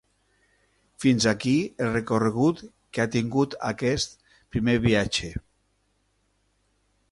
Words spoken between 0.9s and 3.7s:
Fins aquí el recorregut que ha tingut